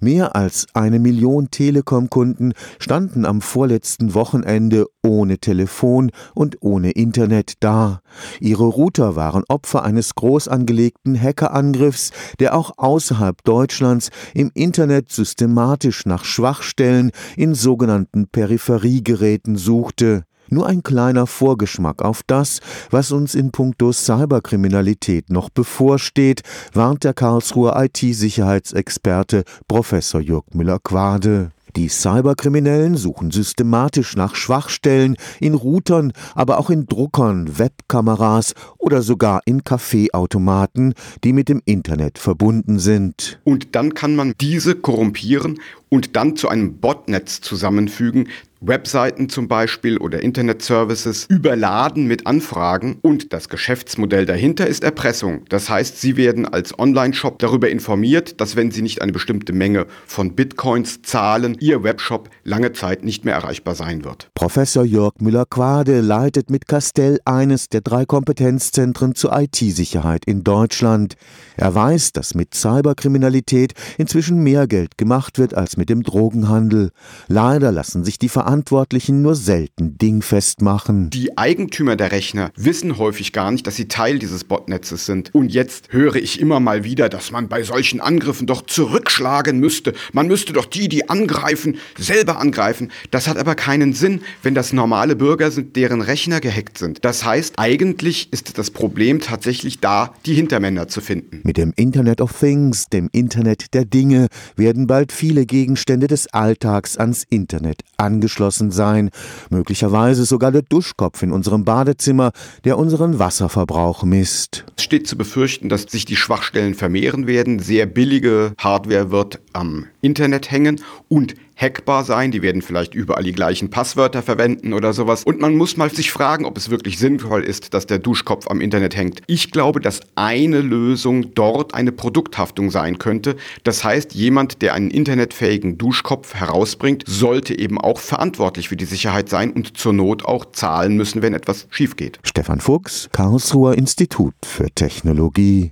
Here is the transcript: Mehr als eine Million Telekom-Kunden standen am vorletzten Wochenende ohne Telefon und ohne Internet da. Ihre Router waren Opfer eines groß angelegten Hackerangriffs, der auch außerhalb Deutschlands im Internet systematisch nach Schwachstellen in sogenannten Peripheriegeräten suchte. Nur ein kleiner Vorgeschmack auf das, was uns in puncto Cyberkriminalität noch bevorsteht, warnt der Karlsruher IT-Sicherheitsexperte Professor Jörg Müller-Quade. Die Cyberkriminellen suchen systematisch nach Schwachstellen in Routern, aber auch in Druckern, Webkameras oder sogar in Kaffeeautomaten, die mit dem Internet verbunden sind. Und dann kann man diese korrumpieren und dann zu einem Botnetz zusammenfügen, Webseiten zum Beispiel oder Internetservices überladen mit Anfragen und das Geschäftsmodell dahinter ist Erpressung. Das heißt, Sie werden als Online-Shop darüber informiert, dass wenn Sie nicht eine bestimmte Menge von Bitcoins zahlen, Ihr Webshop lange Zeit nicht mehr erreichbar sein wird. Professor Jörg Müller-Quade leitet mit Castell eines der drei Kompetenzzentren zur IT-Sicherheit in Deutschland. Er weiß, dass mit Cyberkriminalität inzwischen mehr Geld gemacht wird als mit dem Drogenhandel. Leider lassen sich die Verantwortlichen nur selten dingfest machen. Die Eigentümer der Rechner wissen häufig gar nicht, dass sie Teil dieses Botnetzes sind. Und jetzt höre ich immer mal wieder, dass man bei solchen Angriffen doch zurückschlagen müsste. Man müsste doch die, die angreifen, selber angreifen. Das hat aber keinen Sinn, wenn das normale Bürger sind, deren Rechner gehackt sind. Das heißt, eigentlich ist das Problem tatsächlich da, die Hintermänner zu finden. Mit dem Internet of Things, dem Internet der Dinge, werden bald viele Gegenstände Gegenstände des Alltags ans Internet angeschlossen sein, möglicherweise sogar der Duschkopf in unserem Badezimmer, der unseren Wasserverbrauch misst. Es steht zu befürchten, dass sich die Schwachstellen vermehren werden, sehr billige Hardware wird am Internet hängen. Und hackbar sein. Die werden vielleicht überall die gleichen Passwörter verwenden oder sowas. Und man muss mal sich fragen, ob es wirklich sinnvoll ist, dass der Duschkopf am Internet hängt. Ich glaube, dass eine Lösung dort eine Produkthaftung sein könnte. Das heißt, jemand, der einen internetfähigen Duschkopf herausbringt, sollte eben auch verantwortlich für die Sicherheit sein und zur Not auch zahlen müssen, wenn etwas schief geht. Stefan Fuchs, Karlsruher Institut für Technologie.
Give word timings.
Mehr 0.00 0.36
als 0.36 0.68
eine 0.74 1.00
Million 1.00 1.50
Telekom-Kunden 1.50 2.52
standen 2.78 3.24
am 3.24 3.40
vorletzten 3.40 4.14
Wochenende 4.14 4.86
ohne 5.02 5.38
Telefon 5.38 6.12
und 6.36 6.58
ohne 6.60 6.92
Internet 6.92 7.54
da. 7.58 8.00
Ihre 8.38 8.66
Router 8.66 9.16
waren 9.16 9.42
Opfer 9.48 9.82
eines 9.82 10.14
groß 10.14 10.46
angelegten 10.46 11.20
Hackerangriffs, 11.20 12.12
der 12.38 12.54
auch 12.54 12.74
außerhalb 12.76 13.42
Deutschlands 13.42 14.10
im 14.34 14.52
Internet 14.54 15.10
systematisch 15.10 16.06
nach 16.06 16.24
Schwachstellen 16.24 17.10
in 17.36 17.54
sogenannten 17.54 18.28
Peripheriegeräten 18.28 19.56
suchte. 19.56 20.22
Nur 20.50 20.66
ein 20.66 20.82
kleiner 20.82 21.26
Vorgeschmack 21.26 22.02
auf 22.02 22.22
das, 22.26 22.60
was 22.90 23.12
uns 23.12 23.34
in 23.34 23.50
puncto 23.50 23.92
Cyberkriminalität 23.92 25.30
noch 25.30 25.50
bevorsteht, 25.50 26.42
warnt 26.72 27.04
der 27.04 27.12
Karlsruher 27.12 27.76
IT-Sicherheitsexperte 27.84 29.44
Professor 29.66 30.20
Jörg 30.20 30.44
Müller-Quade. 30.54 31.50
Die 31.76 31.88
Cyberkriminellen 31.88 32.96
suchen 32.96 33.30
systematisch 33.30 34.16
nach 34.16 34.34
Schwachstellen 34.34 35.16
in 35.38 35.54
Routern, 35.54 36.12
aber 36.34 36.58
auch 36.58 36.70
in 36.70 36.86
Druckern, 36.86 37.58
Webkameras 37.58 38.54
oder 38.78 39.02
sogar 39.02 39.42
in 39.44 39.64
Kaffeeautomaten, 39.64 40.94
die 41.24 41.32
mit 41.32 41.48
dem 41.48 41.60
Internet 41.66 42.18
verbunden 42.18 42.78
sind. 42.78 43.38
Und 43.44 43.76
dann 43.76 43.94
kann 43.94 44.16
man 44.16 44.34
diese 44.40 44.74
korrumpieren 44.74 45.60
und 45.88 46.16
dann 46.16 46.36
zu 46.36 46.48
einem 46.48 46.78
Botnetz 46.78 47.40
zusammenfügen, 47.40 48.28
Webseiten 48.60 49.28
zum 49.28 49.46
Beispiel 49.46 49.98
oder 49.98 50.22
Internetservices 50.22 51.26
überladen 51.28 52.06
mit 52.06 52.26
Anfragen 52.26 52.98
und 53.02 53.32
das 53.32 53.48
Geschäftsmodell 53.48 54.26
dahinter 54.26 54.66
ist 54.66 54.82
Erpressung. 54.82 55.44
Das 55.48 55.70
heißt, 55.70 56.00
Sie 56.00 56.16
werden 56.16 56.44
als 56.44 56.76
Online-Shop 56.76 57.38
darüber 57.38 57.70
informiert, 57.70 58.40
dass 58.40 58.56
wenn 58.56 58.72
Sie 58.72 58.82
nicht 58.82 59.00
eine 59.00 59.12
bestimmte 59.12 59.52
Menge 59.52 59.86
von 60.06 60.34
Bitcoins 60.34 61.02
zahlen, 61.02 61.56
Ihr 61.60 61.84
Webshop 61.84 62.30
lange 62.42 62.72
Zeit 62.72 63.04
nicht 63.04 63.24
mehr 63.24 63.34
erreichbar 63.34 63.76
sein 63.76 64.04
wird. 64.04 64.28
Professor 64.34 64.84
Jörg 64.84 65.14
Müller-Quade 65.20 66.00
leitet 66.00 66.50
mit 66.50 66.66
Castell 66.66 67.20
eines 67.24 67.68
der 67.68 67.80
drei 67.80 68.06
Kompetenzzentren 68.06 69.14
zur 69.14 69.38
IT-Sicherheit 69.38 70.24
in 70.24 70.42
Deutschland. 70.42 71.14
Er 71.56 71.74
weiß, 71.74 72.12
dass 72.12 72.34
mit 72.34 72.54
Cyberkriminalität 72.54 73.74
inzwischen 73.98 74.42
mehr 74.42 74.66
Geld 74.66 74.98
gemacht 74.98 75.38
wird 75.38 75.54
als 75.54 75.76
mit 75.78 75.88
dem 75.88 76.02
Drogenhandel. 76.02 76.90
Leider 77.28 77.72
lassen 77.72 78.04
sich 78.04 78.18
die 78.18 78.28
Verantwortlichen 78.28 79.22
nur 79.22 79.34
selten 79.34 79.96
dingfest 79.96 80.60
machen. 80.60 81.08
Die 81.08 81.38
Eigentümer 81.38 81.96
der 81.96 82.12
Rechner 82.12 82.50
wissen 82.56 82.98
häufig 82.98 83.32
gar 83.32 83.50
nicht, 83.50 83.66
dass 83.66 83.76
sie 83.76 83.88
Teil 83.88 84.18
dieses 84.18 84.44
Botnetzes 84.44 85.06
sind. 85.06 85.34
Und 85.34 85.50
jetzt 85.50 85.90
höre 85.90 86.16
ich 86.16 86.40
immer 86.40 86.60
mal 86.60 86.84
wieder, 86.84 87.08
dass 87.08 87.30
man 87.30 87.48
bei 87.48 87.62
solchen 87.62 88.00
Angriffen 88.00 88.46
doch 88.46 88.62
zurückschlagen 88.62 89.58
müsste. 89.58 89.94
Man 90.12 90.26
müsste 90.26 90.52
doch 90.52 90.66
die, 90.66 90.88
die 90.88 91.08
angreifen, 91.08 91.78
selber 91.96 92.38
angreifen. 92.38 92.90
Das 93.10 93.28
hat 93.28 93.38
aber 93.38 93.54
keinen 93.54 93.94
Sinn, 93.94 94.20
wenn 94.42 94.54
das 94.54 94.72
normale 94.72 95.16
Bürger 95.16 95.50
sind, 95.50 95.76
deren 95.76 96.02
Rechner 96.02 96.40
gehackt 96.40 96.76
sind. 96.76 97.04
Das 97.04 97.24
heißt, 97.24 97.54
eigentlich 97.56 98.32
ist 98.32 98.58
das 98.58 98.70
Problem 98.70 99.20
tatsächlich 99.20 99.78
da, 99.78 100.12
die 100.26 100.34
Hintermänner 100.34 100.88
zu 100.88 101.00
finden. 101.00 101.40
Mit 101.44 101.56
dem 101.56 101.72
Internet 101.76 102.20
of 102.20 102.36
Things, 102.36 102.86
dem 102.86 103.08
Internet 103.12 103.74
der 103.74 103.84
Dinge, 103.84 104.26
werden 104.56 104.88
bald 104.88 105.12
viele 105.12 105.46
Gegenstände 105.46 105.67
Gegenstände 105.68 106.06
des 106.06 106.32
Alltags 106.32 106.96
ans 106.96 107.26
Internet 107.28 107.82
angeschlossen 107.98 108.70
sein, 108.70 109.10
möglicherweise 109.50 110.24
sogar 110.24 110.50
der 110.50 110.62
Duschkopf 110.62 111.22
in 111.22 111.30
unserem 111.30 111.66
Badezimmer, 111.66 112.32
der 112.64 112.78
unseren 112.78 113.18
Wasserverbrauch 113.18 114.02
misst. 114.02 114.64
Es 114.78 114.84
steht 114.84 115.06
zu 115.06 115.18
befürchten, 115.18 115.68
dass 115.68 115.82
sich 115.82 116.06
die 116.06 116.16
Schwachstellen 116.16 116.72
vermehren 116.72 117.26
werden, 117.26 117.58
sehr 117.58 117.84
billige 117.84 118.54
Hardware 118.56 119.10
wird 119.10 119.40
am 119.52 119.84
Internet 120.00 120.50
hängen. 120.50 120.80
Und 121.08 121.34
hackbar 121.58 122.04
sein. 122.04 122.30
Die 122.30 122.40
werden 122.42 122.62
vielleicht 122.62 122.94
überall 122.94 123.24
die 123.24 123.32
gleichen 123.32 123.68
Passwörter 123.68 124.22
verwenden 124.22 124.72
oder 124.72 124.92
sowas. 124.92 125.24
Und 125.24 125.40
man 125.40 125.56
muss 125.56 125.76
mal 125.76 125.90
sich 125.90 126.12
fragen, 126.12 126.44
ob 126.44 126.56
es 126.56 126.70
wirklich 126.70 126.98
sinnvoll 126.98 127.42
ist, 127.42 127.74
dass 127.74 127.86
der 127.86 127.98
Duschkopf 127.98 128.46
am 128.48 128.60
Internet 128.60 128.96
hängt. 128.96 129.20
Ich 129.26 129.50
glaube, 129.50 129.80
dass 129.80 130.00
eine 130.14 130.60
Lösung 130.60 131.34
dort 131.34 131.74
eine 131.74 131.92
Produkthaftung 131.92 132.70
sein 132.70 132.98
könnte. 132.98 133.36
Das 133.64 133.84
heißt, 133.84 134.14
jemand, 134.14 134.62
der 134.62 134.74
einen 134.74 134.90
internetfähigen 134.90 135.78
Duschkopf 135.78 136.34
herausbringt, 136.34 137.04
sollte 137.06 137.58
eben 137.58 137.78
auch 137.78 137.98
verantwortlich 137.98 138.68
für 138.68 138.76
die 138.76 138.84
Sicherheit 138.84 139.28
sein 139.28 139.52
und 139.52 139.76
zur 139.76 139.92
Not 139.92 140.24
auch 140.24 140.52
zahlen 140.52 140.96
müssen, 140.96 141.22
wenn 141.22 141.34
etwas 141.34 141.66
schief 141.70 141.96
geht. 141.96 142.18
Stefan 142.22 142.60
Fuchs, 142.60 143.08
Karlsruher 143.12 143.76
Institut 143.76 144.34
für 144.44 144.70
Technologie. 144.70 145.66